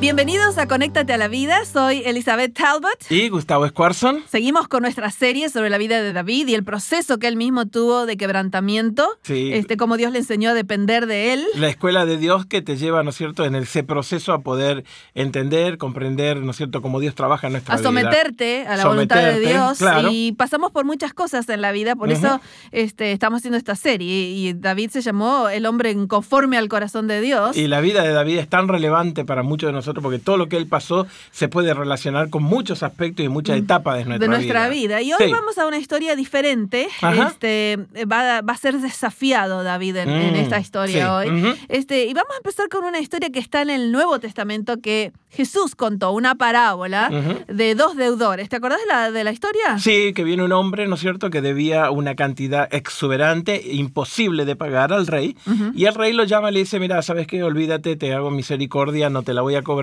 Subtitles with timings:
[0.00, 3.10] Bienvenidos a Conéctate a la Vida, soy Elizabeth Talbot.
[3.10, 4.22] Y Gustavo Squarson.
[4.28, 7.66] Seguimos con nuestra serie sobre la vida de David y el proceso que él mismo
[7.66, 9.08] tuvo de quebrantamiento.
[9.22, 9.50] Sí.
[9.52, 11.44] Este, cómo Dios le enseñó a depender de él.
[11.56, 14.84] La escuela de Dios que te lleva, ¿no es cierto?, en ese proceso a poder
[15.16, 17.88] entender, comprender, ¿no es cierto?, cómo Dios trabaja en nuestra a vida.
[17.88, 19.78] someterte a la voluntad de Dios.
[19.78, 20.10] claro.
[20.12, 22.40] Y pasamos por muchas cosas en la vida, por eso
[22.70, 24.30] este, estamos haciendo esta serie.
[24.30, 27.56] Y David se llamó el hombre conforme al corazón de Dios.
[27.56, 30.48] Y la vida de David es tan relevante para muchos de nosotros porque todo lo
[30.48, 34.30] que él pasó se puede relacionar con muchos aspectos y muchas etapas de nuestra, Mm.
[34.30, 35.02] de nuestra vida.
[35.02, 35.30] Y hoy Sí.
[35.32, 36.88] vamos a una historia diferente.
[37.00, 37.28] Ajá.
[37.28, 37.78] Este,
[38.10, 41.28] va, va a ser desafiado David en, en Mm, esta historia sí.
[41.30, 41.38] hoy.
[41.40, 41.54] Ujú.
[41.68, 45.12] Este, y vamos a empezar con una historia que está en el Nuevo Testamento que
[45.30, 47.10] Jesús contó, una parábola
[47.48, 48.48] de dos deudores.
[48.48, 49.78] ¿Te acordás de la, de la historia?
[49.78, 54.56] Sí, que viene un hombre, ¿no es cierto?, que debía una cantidad exuberante, imposible de
[54.56, 55.36] pagar al rey.
[55.74, 57.42] Y el rey lo llama y le dice, mira, ¿sabes qué?
[57.42, 59.77] Olvídate, te hago misericordia, no te la voy a cobrar.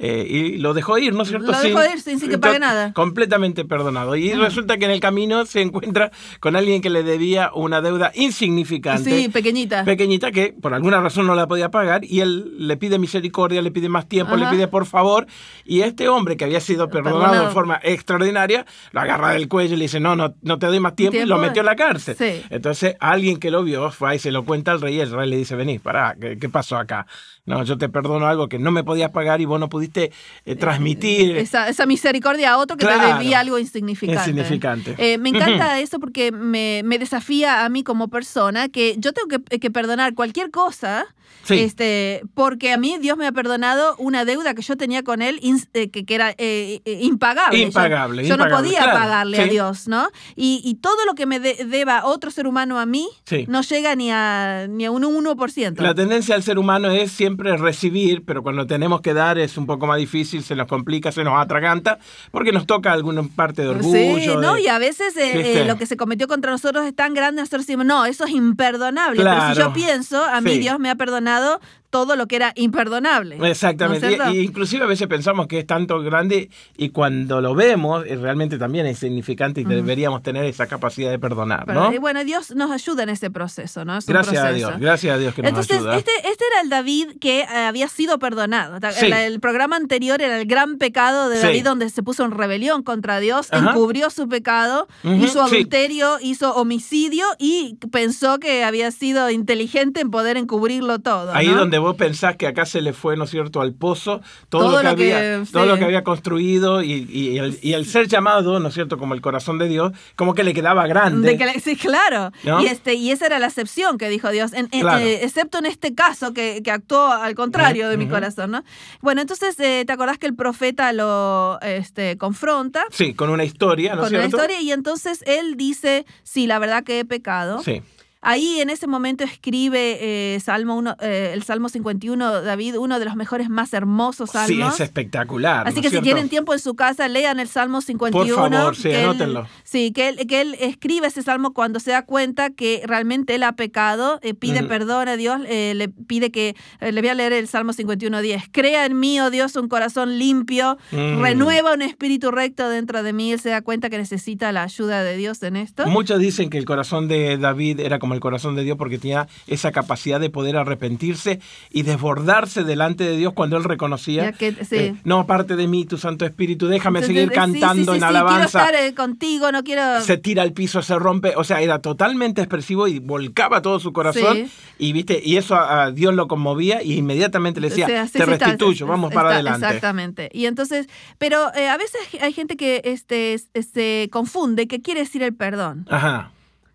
[0.00, 1.50] Eh, y lo dejó ir, ¿no es cierto?
[1.50, 2.92] Lo dejó ir sin- sin que pague nada.
[2.92, 4.14] Completamente perdonado.
[4.14, 8.12] Y resulta que en el camino se encuentra con alguien que le debía una deuda
[8.14, 9.10] insignificante.
[9.10, 9.84] Sí, pequeñita.
[9.84, 13.72] Pequeñita que por alguna razón no la podía pagar y él le pide misericordia, le
[13.72, 14.44] pide más tiempo, Ajá.
[14.44, 15.26] le pide por favor
[15.64, 17.46] y este hombre que había sido perdonado, Perdonado.
[17.48, 20.78] de forma extraordinaria lo agarra del cuello y le dice no, no, no te doy
[20.80, 22.14] más tiempo, y lo metió a la cárcel.
[22.16, 22.40] Sí.
[22.50, 25.10] Entonces alguien que lo vio fue ahí y se lo cuenta al rey y el
[25.10, 27.06] rey le dice vení, pará, ¿qué, qué pasó acá?
[27.46, 30.12] No, yo te perdono algo que no me podías pagar y vos no pudiste
[30.44, 31.36] eh, transmitir.
[31.36, 34.20] Esa, esa misericordia a otro que te debía algo insignificante.
[34.30, 34.94] Insignificante.
[34.98, 39.28] Eh, me encanta eso porque me, me desafía a mí como persona que yo tengo
[39.48, 41.06] que, que perdonar cualquier cosa.
[41.44, 41.60] Sí.
[41.60, 45.40] Este, porque a mí Dios me ha perdonado una deuda que yo tenía con él
[45.72, 47.58] eh, que, que era eh, eh, impagable.
[47.60, 49.46] Yo- Impagable, Yo, no podía claro, pagarle a.
[49.46, 50.08] Dios, ¿no?
[50.36, 53.44] Y, y todo lo que me de- deba otro ser humano a mí Sí.
[53.48, 55.80] no llega ni a, ni a un 1%.
[55.80, 59.66] La tendencia del ser humano es siempre recibir, pero cuando tenemos que dar es un
[59.66, 61.98] poco más difícil, se nos complica, se nos atraganta,
[62.30, 64.18] porque nos toca alguna parte de orgullo.
[64.18, 64.54] Sí, ¿no?
[64.54, 67.42] de- Y a veces eh, eh, lo que se cometió contra nosotros es tan grande,
[67.42, 69.22] nosotros decimos, no, eso es imperdonable.
[69.22, 70.58] Pero si yo pienso, a mí Sí.
[70.60, 71.60] Dios me ha perdonado
[71.90, 73.38] todo lo que era imperdonable.
[73.50, 74.16] Exactamente.
[74.18, 78.04] ¿No y, y inclusive a veces pensamos que es tanto grande y cuando lo vemos
[78.06, 82.00] eh, realmente también es significante y deberíamos tener esa capacidad de perdonar, Pero, ¿no?
[82.00, 83.96] bueno, Dios nos ayuda en ese proceso, ¿no?
[83.98, 84.52] Es Gracias a.
[84.52, 85.96] Dios, gracias a Dios que nos Entonces, ayuda.
[85.96, 88.78] este, este era el David que eh, había sido perdonado.
[88.92, 89.06] Sí.
[89.06, 91.42] El, el programa anterior era el gran pecado de Sí.
[91.46, 93.70] David, donde se puso en rebelión contra Dios, Ajá.
[93.70, 95.54] encubrió su pecado, hizo sí.
[95.56, 101.32] adulterio, hizo homicidio y pensó que había sido inteligente en poder encubrirlo todo.
[101.32, 101.56] Ahí ¿no?
[101.58, 104.72] donde vos pensás que acá se le fue, ¿no es cierto?, al pozo, todo, Todo
[104.72, 105.52] lo, que lo que- había, sí.
[105.52, 108.98] todo lo que había construido y, y el, y el ser llamado, ¿no es cierto?,
[108.98, 111.30] como el corazón de Dios, como que le quedaba grande.
[111.30, 112.32] De que le- sí, claro.
[112.44, 112.62] ¿No?
[112.62, 114.98] Y, este, y esa era la excepción que dijo Dios, en- en- Claro.
[115.04, 118.64] eh, excepto en este caso que, que actuó al contrario de mi corazón, ¿no?
[119.00, 122.84] Bueno, entonces, eh, ¿te acordás que el profeta lo este, confronta?
[122.90, 124.36] Sí, con una historia, ¿no es con una cierto?
[124.36, 127.62] historia y entonces él dice, sí, la verdad que he pecado.
[127.62, 127.82] Sí.
[128.20, 133.04] Ahí en ese momento escribe eh, Salmo uno, eh, el Salmo 51, David, uno de
[133.04, 134.48] los mejores, más hermosos salmos.
[134.48, 135.66] Sí, es espectacular.
[135.68, 138.34] Así ¿no que si tienen tiempo en su casa, lean el Salmo 51.
[138.34, 139.46] favor, sí, que él- anótenlo.
[139.62, 143.42] sí, que él, que él escribe ese salmo cuando se da cuenta que realmente él
[143.44, 147.46] ha pecado, eh, pide perdón a Dios, le pide que, le voy a leer el
[147.48, 148.42] Salmo 51, 10.
[148.50, 151.20] Crea en mí, oh Dios, un corazón limpio, Mm.
[151.22, 153.32] renueva un espíritu recto dentro de mí.
[153.32, 155.86] Él se da cuenta que necesita la ayuda de Dios en esto.
[155.86, 159.28] Muchos dicen que el corazón de David era como el corazón de Dios porque tenía
[159.46, 164.76] esa capacidad de poder arrepentirse y desbordarse delante de Dios cuando él reconocía, que- sí.
[164.76, 168.04] eh, no aparte de mí, tu Santo Espíritu, déjame Entonces, seguir cantando sí, sí, en
[168.04, 168.60] alabanza.
[168.60, 170.00] Quiero estar eh, contigo, no quiero...
[170.00, 173.92] Se tira al piso, se rompe, o sea, era totalmente expresivo y volcaba todo su
[173.92, 174.48] corazón
[174.78, 178.06] y viste, y eso a, a Dios lo conmovía y inmediatamente le decía, O sea,
[178.06, 179.66] sí, te está- restituyo, vamos para adelante.
[179.66, 180.30] Exactamente.
[180.32, 180.86] Y entonces,
[181.18, 185.86] pero eh, a veces hay gente que este, se confunde qué quiere decir el perdón,
[185.90, 186.30] Ajá.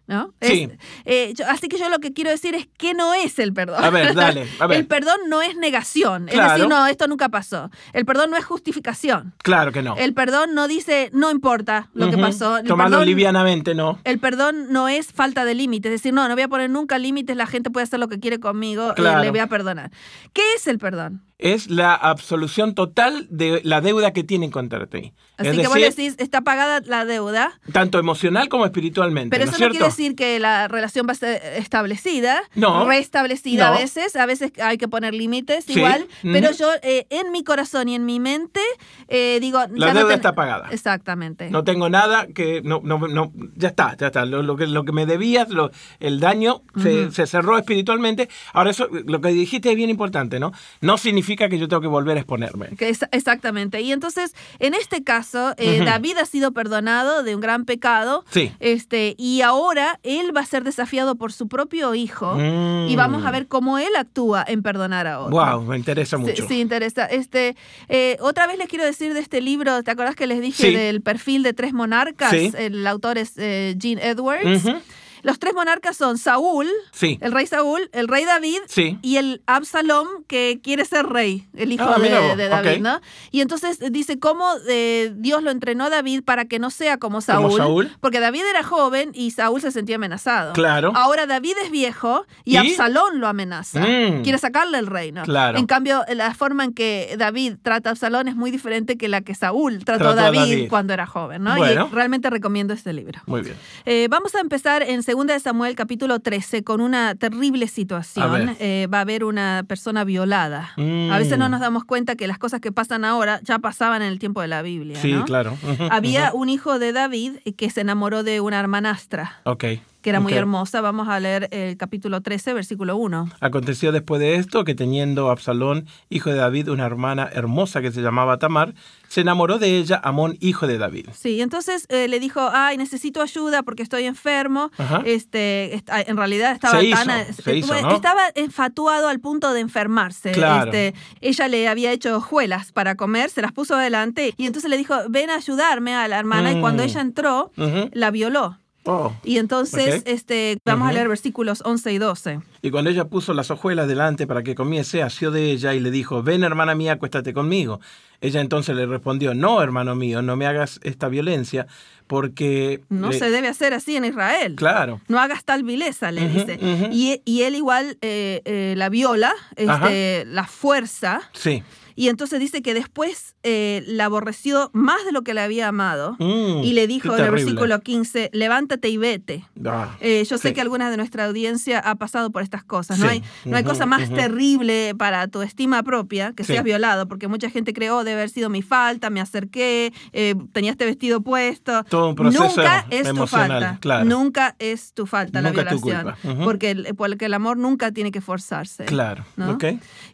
[0.08, 0.34] ¿No?
[0.42, 0.70] Sí.
[0.72, 3.54] Es- eh, yo- así que yo lo que quiero decir es que no es el
[3.54, 3.84] perdón.
[3.84, 4.80] A ver, dale, a ver.
[4.80, 6.28] El perdón no es negación.
[6.30, 7.70] Es decir, no, esto nunca pasó.
[7.94, 9.34] El perdón no es justificación.
[9.44, 9.96] Claro que no.
[9.96, 12.58] El perdón no dice, no importa lo que pasó.
[12.58, 14.00] El Tomarlo perdón- livianamente, ¿no?
[14.04, 16.98] El perdón no es falta de límites, es decir, no, no voy a poner nunca
[16.98, 19.22] límites, la gente puede hacer lo que quiere conmigo, eh, Claro.
[19.22, 19.92] le voy a perdonar.
[20.34, 21.22] ¿Qué es el perdón?
[21.40, 25.14] Es la absolución total de la deuda que tienen contra ti.
[25.38, 29.32] Así es que vos decir, decís, está pagada la deuda, tanto emocional como espiritualmente.
[29.36, 32.86] pero ¿no eso es no quiere decir que la relación va a ser establecida, No.
[32.88, 33.76] restablecida No.
[33.76, 35.74] a veces, a veces hay que poner límites Sí.
[35.74, 38.62] igual, pero yo eh, en mi corazón y en mi mente
[39.08, 39.60] eh, digo...
[39.74, 40.70] La ya deuda ten- está pagada.
[40.72, 41.50] Exactamente.
[41.50, 44.26] No tengo nada que no, no, no ya está, ya está.
[44.26, 48.30] Lo, lo que, lo que me debías, lo- el daño se, se cerró espiritualmente.
[48.54, 50.52] Ahora eso, lo que dijiste es bien importante, ¿no?
[50.80, 52.68] No significa que yo tengo que volver a exponerme.
[52.78, 53.82] Que es- exactamente.
[53.82, 55.82] Y entonces, en este caso, eh.
[55.84, 58.24] David ha sido perdonado de un gran pecado.
[58.30, 58.52] Sí.
[58.60, 62.36] Este, y ahora él va a ser desafiado por su propio hijo.
[62.36, 62.88] Mm.
[62.90, 65.36] Y vamos a ver cómo él actúa en perdonar a otro.
[65.38, 66.48] Wow, me interesa Sí, mucho.
[66.48, 67.06] Sí, interesa.
[67.06, 67.56] Este,
[67.90, 70.74] eh, otra vez les quiero decir de este libro, ¿te acordás que les dije Sí.
[70.76, 72.32] del perfil de tres monarcas?
[72.32, 72.52] Sí.
[72.58, 74.66] El autor es eh, Gene Edwards.
[74.66, 74.78] Ujú.
[75.24, 77.18] Los tres monarcas son Saúl, Sí.
[77.22, 79.00] el rey Saúl, el rey David Sí.
[79.02, 82.82] y el Absalom que quiere ser rey, el hijo Ah, de, David.
[82.82, 83.00] ¿no?
[83.32, 87.22] Y entonces dice cómo eh, Dios lo entrenó a David para que no sea como
[87.22, 87.92] Saúl, Como Saúl.
[88.02, 90.54] porque David era joven y Saúl se sentía amenazado.
[90.54, 90.92] Claro.
[90.96, 92.58] Ahora David es viejo y, ¿Y?
[92.58, 93.80] Absalón lo amenaza.
[93.80, 94.24] Mm.
[94.24, 95.24] Quiere sacarle el reino.
[95.24, 95.58] Claro.
[95.58, 99.22] En cambio, la forma en que David trata a Absalón es muy diferente que la
[99.22, 100.70] que Saúl trató, Trató a a David, David.
[100.70, 101.56] cuando era joven, ¿no?
[101.56, 101.88] Bueno.
[101.92, 103.22] Y realmente recomiendo este libro.
[103.26, 103.56] Muy bien.
[103.86, 108.56] Eh, vamos a empezar en 2 de Samuel capítulo 13 con una terrible situación.
[108.60, 110.72] Eh, va a haber una persona violada.
[110.78, 111.12] Mm.
[111.12, 114.08] A veces no nos damos cuenta que las cosas que pasan ahora ya pasaban en
[114.10, 115.00] el tiempo de la Biblia.
[115.00, 115.26] Sí, ¿no?
[115.26, 115.58] claro.
[115.92, 119.66] Había un hijo de David que se enamoró de una hermanastra Ok.
[120.04, 120.38] Que era muy ok.
[120.40, 120.82] hermosa.
[120.82, 123.30] Vamos a leer el capítulo 13, versículo 1.
[123.40, 128.02] Aconteció después de esto que teniendo Absalón, hijo de David, una hermana hermosa que se
[128.02, 128.76] llamaba Tamar,
[129.08, 131.08] se enamoró de ella Amón, hijo de David.
[131.14, 134.72] Sí, entonces eh, le dijo, ay, necesito ayuda porque estoy enfermo.
[134.78, 135.02] Ajá.
[135.06, 137.22] este, est- en realidad estaba Se tan...
[137.30, 137.74] hizo, se hizo.
[137.74, 140.32] Estaba enfatuado al punto de enfermarse.
[140.32, 140.72] Claro.
[140.72, 144.78] Este, ella le había hecho hojuelas para comer, se las puso adelante y entonces le
[144.78, 146.52] dijo, ven a ayudarme a la hermana.
[146.52, 146.86] Y cuando Mm.
[146.88, 147.52] ella entró,
[147.94, 148.58] la violó.
[148.86, 149.14] Oh.
[149.24, 150.08] Y entonces, Ok.
[150.08, 152.40] este, vamos a leer versículos 11 y 12.
[152.62, 155.90] Y cuando ella puso las hojuelas delante para que comiese, asió de ella y le
[155.92, 157.80] dijo, ven hermana mía, acuéstate conmigo.
[158.22, 161.68] Ella entonces le respondió, no, hermano mío, no me hagas esta violencia,
[162.08, 162.82] porque...
[162.90, 164.56] No le- se debe hacer así en Israel.
[164.56, 165.02] Claro.
[165.08, 166.58] No hagas tal vileza, le dice.
[166.92, 171.64] Y, y él igual eh, eh, la viola, este, la fuerza, Sí.
[171.96, 176.16] Y entonces dice que después eh, la aborreció más de lo que le había amado.
[176.20, 179.46] Mm, y le dijo en el versículo 15, levántate y vete.
[179.66, 183.00] Ah, Eh, yo sé que alguna de nuestra audiencia ha pasado por estas cosas.
[183.00, 186.54] No hay, no hay cosa más terrible para tu estima propia que Sí.
[186.54, 190.72] seas violado, porque mucha gente creó debe haber sido mi falta, me acerqué, eh, tenía
[190.72, 191.84] este vestido puesto.
[191.86, 193.78] Todo un proceso nunca es tu falta.
[193.80, 194.06] claro.
[194.06, 196.44] Nunca es tu falta Nunca la violación.
[196.44, 198.86] porque, el, porque el amor nunca tiene que forzarse.
[198.86, 199.26] Claro.
[199.36, 199.52] ¿no?
[199.52, 199.66] Ok.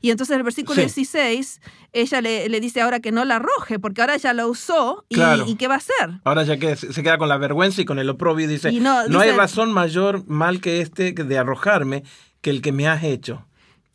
[0.01, 0.81] Y entonces el versículo Sí.
[0.81, 1.61] 16,
[1.93, 5.15] ella le, le dice ahora que no la arroje, porque ahora ya la usó y,
[5.15, 5.45] Claro.
[5.47, 6.19] y ¿qué va a hacer?
[6.23, 8.79] Ahora ya que se queda con la vergüenza y con el oprobio y dice, Y
[8.79, 12.03] no, no, hay razón mayor mal que este de arrojarme
[12.41, 13.45] que el que me has hecho.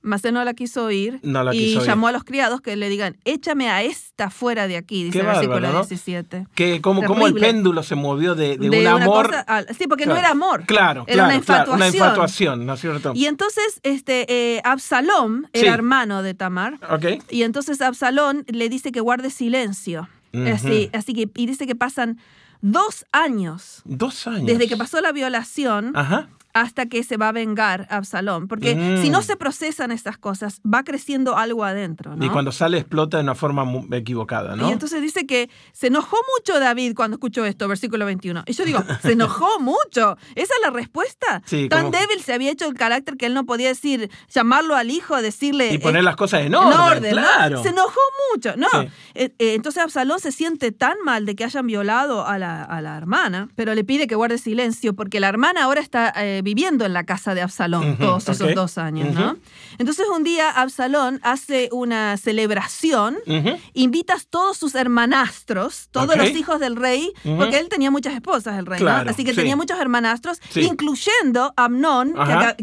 [0.06, 1.86] Mas él no la quiso oír No la y oír.
[1.86, 5.18] llamó a los criados que le digan, échame a esta fuera de aquí, dice Qué
[5.20, 5.84] el versículo bárbaro, ¿no?
[5.86, 6.46] 17.
[6.54, 9.26] Que como, como el péndulo se movió de, de un amor.
[9.28, 10.64] cosa a- sí, porque no era amor.
[10.66, 12.06] Claro, Era una claro, claro, una infatuación.
[12.06, 13.12] infatuación, ¿no es cierto?
[13.14, 15.60] Y entonces este eh, Absalom Sí.
[15.60, 16.78] era hermano de Tamar.
[16.90, 17.22] Ok.
[17.30, 20.08] Y entonces Absalón le dice que guarde silencio.
[20.52, 22.18] Así, así que, y dice que pasan
[22.60, 24.46] dos años Dos años.
[24.46, 26.28] desde que pasó la violación Ajá.
[26.54, 28.49] Hasta que se va a vengar Absalón.
[28.49, 29.02] Porque Mm.
[29.02, 32.16] si no se procesan estas cosas, va creciendo algo adentro.
[32.16, 32.25] ¿no?
[32.25, 34.68] Y cuando sale explota de una forma equivocada, ¿no?
[34.68, 38.44] Y entonces dice que se enojó mucho David cuando escuchó esto, versículo 21.
[38.46, 40.16] Y yo digo, se enojó mucho.
[40.34, 41.42] ¿Esa es la respuesta?
[41.44, 44.76] Sí, Tan como- débil se había hecho el carácter que él no podía decir, llamarlo
[44.76, 45.73] al hijo, decirle...
[45.75, 47.23] y poner eh, las cosas en en orden, orden, ¿no?
[47.23, 47.62] claro.
[47.62, 48.00] Se enojó
[48.32, 48.54] mucho.
[48.56, 48.68] No.
[48.70, 48.88] Sí.
[49.14, 52.80] Eh, eh, entonces Absalón se siente tan mal de que hayan violado a la, a
[52.80, 56.12] la hermana, pero le pide que guarde silencio porque la hermana ahora está
[56.44, 59.36] viviendo en la casa de Absalón todos esos dos años, ¿no?
[59.78, 63.58] Entonces un día Absalón hace una celebración Ujú.
[63.72, 68.66] invitas todos sus hermanastros, todos los hijos del rey, porque él tenía muchas esposas, el
[68.66, 68.90] rey, ¿no?
[68.90, 69.36] Así que sí.
[69.36, 70.60] tenía muchos hermanastros, Sí.
[70.62, 72.14] incluyendo Amnón,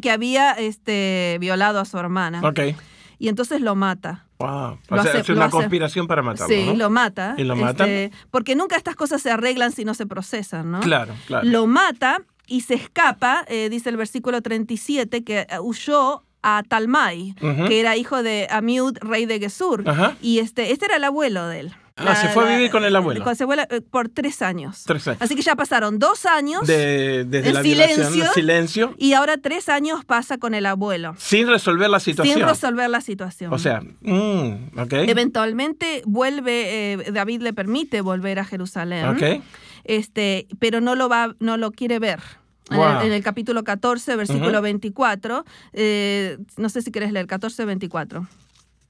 [0.02, 2.42] que, había este, violado a su hermana.
[2.48, 2.60] Ok.
[3.20, 4.26] Y entonces lo mata.
[4.40, 4.50] Wow.
[4.50, 6.74] O sea, hace- es una hace- conspiración para matarlo, sí, ¿no?
[6.74, 7.36] lo mata.
[7.38, 7.88] ¿Y lo matan?
[7.88, 10.80] este, porque nunca estas cosas se arreglan si no se procesan, ¿no?
[10.80, 11.48] Claro, claro.
[11.48, 12.22] Lo mata
[12.52, 17.34] y se escapa, eh, dice el versículo 37, que eh, huyó a Talmai,
[17.68, 19.84] que era hijo de Amiud, rey de Gesur.
[20.22, 21.76] Y este, este era el abuelo de él.
[21.96, 23.24] Ah, se fue a vivir con el abuelo.
[23.24, 24.84] Con su abuela eh, por tres años.
[24.86, 25.22] Tres años.
[25.22, 28.34] Así que ya pasaron dos años De, desde en la violación, silencio.
[28.34, 31.16] silencio, y ahora tres años pasa con el abuelo.
[31.18, 32.38] sin resolver la situación.
[32.38, 33.54] Sin resolver la situación.
[33.54, 34.72] O sea, mm.
[34.92, 39.44] Eventualmente vuelve, eh, David le permite volver a Jerusalén,
[39.84, 42.20] este, pero no lo va, no lo quiere ver.
[42.70, 43.00] En, Wow.
[43.02, 44.62] el, en el capítulo 14, versículo Ujú.
[44.62, 48.28] 24, eh, no sé si querés leer, 14, 24.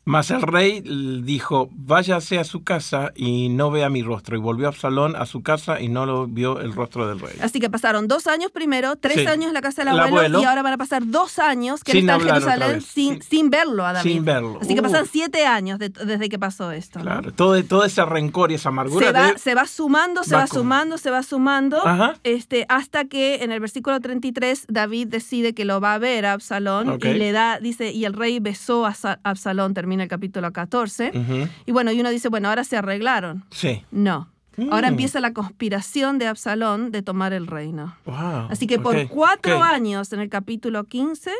[0.04, 0.82] Mas el rey
[1.24, 4.36] dijo, váyase a su casa y no vea mi rostro.
[4.36, 7.36] Y volvió Absalón a su casa y no lo vio el rostro del rey.
[7.42, 9.28] Así que pasaron dos años primero, tres Sí.
[9.28, 10.42] años en la casa del El abuelo, abuelo.
[10.42, 13.50] y ahora van a pasar dos años que él Sin está en Jerusalén sin, sin
[13.52, 14.12] verlo a David.
[14.12, 14.58] Sin verlo.
[14.60, 14.84] Así que Uh.
[14.84, 16.98] pasan siete años de- desde que pasó esto.
[17.00, 17.06] ¿no?
[17.06, 19.06] Claro, todo, todo ese rencor y esa amargura.
[19.06, 22.16] se va, de- se va sumando, se va va, sumando, se va sumando, Ajá.
[22.24, 26.34] este, hasta que en el versículo 33 David decide que lo va a ver a
[26.34, 27.06] Absalón Ok.
[27.06, 31.12] y le da, dice, y el rey besó a Sa- Absalón, termina el capítulo 14.
[31.14, 31.50] Ujú.
[31.66, 33.44] Y bueno, y uno dice, bueno, ahora se arreglaron.
[33.52, 33.84] Sí.
[33.92, 34.30] No.
[34.70, 34.92] Ahora Mm.
[34.94, 37.96] empieza la conspiración de Absalón de tomar el reino.
[38.06, 38.48] Wow.
[38.50, 41.32] Así que por cuatro años en el capítulo 15,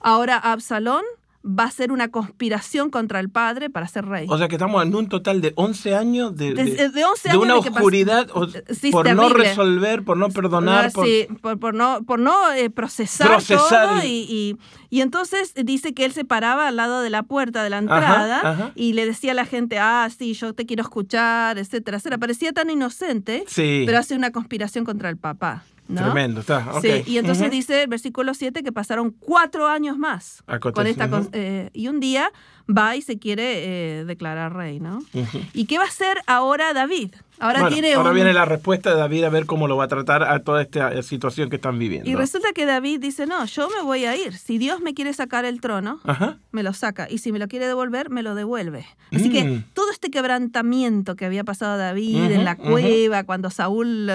[0.00, 1.02] ahora Absalón
[1.44, 4.26] va a hacer una conspiración contra el padre para ser rey.
[4.28, 7.30] O sea que estamos en un total de 11 años de, De- de 11 de
[7.30, 8.26] años una oscuridad
[8.70, 10.86] Sí, por no resolver, por no perdonar.
[10.86, 14.56] Ah, por- sí, por, por no, por no eh, procesar, Procesar todo y, y-
[14.90, 18.40] y entonces dice que él se paraba al lado de la puerta de la entrada
[18.42, 18.72] ajá.
[18.74, 22.18] y le decía a la gente, ah, sí, yo te quiero escuchar, etcétera, etcétera.
[22.18, 23.84] Parecía tan inocente, Sí.
[23.86, 25.62] pero hace una conspiración contra el papá.
[25.88, 26.02] ¿No?
[26.04, 26.66] Tremendo, está.
[26.74, 26.82] ok.
[26.82, 27.52] Sí, y entonces Ujú.
[27.56, 31.30] dice el versículo 7 que pasaron cuatro años más Acontece, con esta cons- ujú.
[31.32, 32.30] eh, y un día
[32.70, 34.98] va y se quiere eh, declarar rey, ¿no?
[35.14, 35.40] Ujú.
[35.54, 37.14] ¿Y qué va a hacer ahora David?
[37.40, 39.84] Ahora Bueno, tiene ahora un- viene la respuesta de David a ver cómo lo va
[39.84, 42.10] a tratar a toda esta eh, situación que están viviendo.
[42.10, 44.34] Y resulta que David dice, no, yo me voy a ir.
[44.36, 46.36] Si Dios me quiere sacar el trono, Ajá.
[46.50, 47.06] me lo saca.
[47.08, 48.84] Y si me lo quiere devolver, me lo devuelve.
[49.14, 49.64] Así que Mm.
[49.72, 54.10] todo este quebrantamiento que había pasado David en la cueva, cuando Saúl...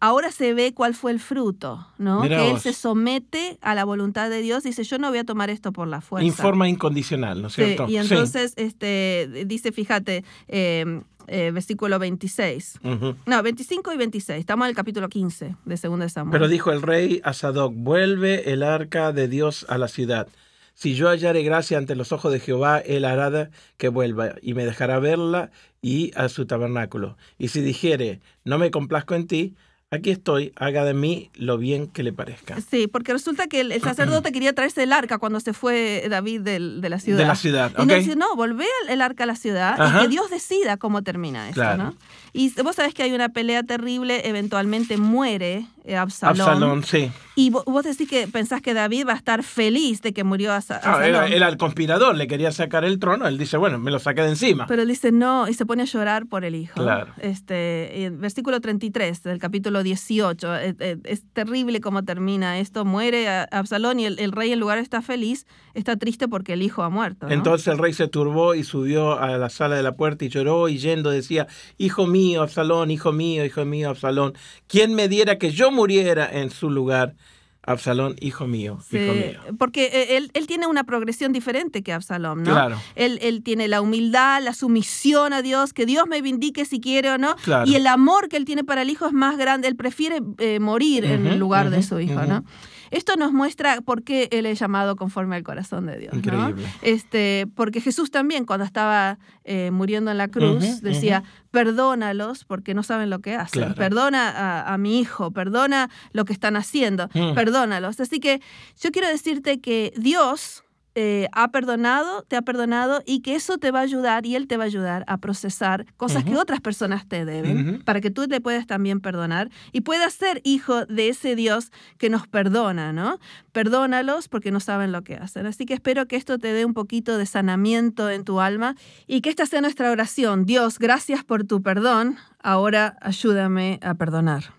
[0.00, 2.22] ahora se ve cuál fue el fruto, ¿no?
[2.22, 2.62] Mirá que él vos.
[2.62, 4.62] se somete a la voluntad de Dios.
[4.64, 6.26] Dice, yo no voy a tomar esto por la fuerza.
[6.26, 7.86] Informa incondicional, ¿no es Sí, cierto?
[7.88, 12.80] y entonces este, dice, fíjate, eh, eh, versículo 26.
[12.82, 13.14] Ujú.
[13.26, 14.40] No, 25 y 26.
[14.40, 16.32] Estamos en el capítulo 15 de 2 de Samuel.
[16.32, 20.26] Pero dijo el rey a Sadoc, vuelve el arca de Dios a la ciudad.
[20.74, 24.64] Si yo hallare gracia ante los ojos de Jehová, él hará que vuelva y me
[24.64, 25.50] dejará verla
[25.82, 27.18] y a su tabernáculo.
[27.38, 29.54] Y si dijere, no me complazco en ti,
[29.92, 32.56] aquí estoy, haga de mí lo bien que le parezca.
[32.60, 36.42] Sí, porque resulta que el, el sacerdote quería traerse el arca cuando se fue David
[36.42, 37.18] del- de, la ciudad.
[37.18, 37.98] De la ciudad, Y no ok.
[38.00, 39.98] dice, no, volvé el, arca a la ciudad Ajá.
[39.98, 41.82] y que Dios decida cómo termina esto, Claro.
[41.84, 41.94] ¿no?
[42.32, 45.66] Y vos sabés que hay una pelea terrible, eventualmente muere
[45.96, 46.40] Absalón.
[46.40, 47.10] Absalón, sí.
[47.36, 50.52] Y vo- vos decís que pensás que David va a estar feliz de que murió
[50.52, 51.02] Ah, Absalón.
[51.04, 53.26] era, era el conspirador, le quería sacar el trono.
[53.28, 54.66] Él dice, bueno, me lo saqué de encima.
[54.66, 56.74] Pero él dice no y se pone a llorar por el hijo.
[56.74, 57.12] Claro.
[57.18, 60.56] Este, versículo 33 del capítulo 18.
[60.56, 62.84] eh, eh, Es, terrible cómo termina esto.
[62.84, 66.62] Muere Absalón y el, el rey en lugar de estar feliz, está triste porque el
[66.62, 67.26] hijo ha muerto.
[67.26, 67.32] ¿no?
[67.32, 70.68] Entonces el rey se turbó y subió a la sala de la puerta y lloró
[70.68, 71.46] y yendo decía,
[71.78, 74.34] Hijo mío, Absalón, hijo mío, hijo mío, Absalón,
[74.66, 77.14] ¿quién me diera que yo muriera en su lugar?
[77.62, 79.38] Absalón, hijo mío, Sí, hijo mío.
[79.58, 82.52] porque eh, él, él tiene una progresión diferente que Absalón, ¿no?
[82.52, 82.80] Claro.
[82.96, 87.10] Él, él tiene la humildad, la sumisión a Dios, que Dios me vindique si quiere
[87.10, 87.36] o no.
[87.44, 87.70] Claro.
[87.70, 89.68] Y el amor que él tiene para el hijo es más grande.
[89.68, 92.22] Él prefiere eh, morir en Ujú, el lugar de su hijo.
[92.22, 92.44] ¿no?
[92.90, 96.12] Esto nos muestra por qué él es llamado conforme al corazón de Dios.
[96.12, 96.18] ¿no?
[96.18, 96.66] Increíble.
[96.82, 102.82] Este, porque Jesús también, cuando estaba eh, muriendo en la cruz, decía, perdónalos porque no
[102.82, 103.60] saben lo que hacen.
[103.62, 103.74] Claro.
[103.74, 107.34] Perdona a, a mi hijo, perdona lo que están haciendo, Mm.
[107.34, 108.00] perdónalos.
[108.00, 108.40] Así que
[108.80, 110.64] yo quiero decirte que Dios
[110.96, 114.48] eh, ha perdonado, te ha perdonado y que eso te va a ayudar y Él
[114.48, 118.26] te va a ayudar a procesar cosas que otras personas te deben para que tú
[118.28, 123.18] le puedas también perdonar y puedas ser hijo de ese Dios que nos perdona, ¿no?
[123.52, 125.46] Perdónalos porque no saben lo que hacen.
[125.46, 128.74] Así que espero que esto te dé un poquito de sanamiento en tu alma
[129.06, 130.44] y que esta sea nuestra oración.
[130.44, 132.16] Dios, gracias por tu perdón.
[132.42, 134.54] Ahora ayúdame a perdonar.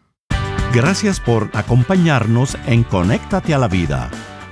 [0.73, 4.09] Gracias por acompañarnos en Conéctate a la Vida.